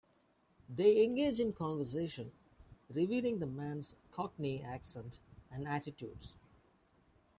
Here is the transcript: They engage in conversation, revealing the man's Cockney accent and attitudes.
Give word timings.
They 0.67 1.03
engage 1.03 1.39
in 1.39 1.53
conversation, 1.53 2.31
revealing 2.89 3.37
the 3.37 3.45
man's 3.45 3.95
Cockney 4.09 4.63
accent 4.63 5.19
and 5.51 5.67
attitudes. 5.67 6.35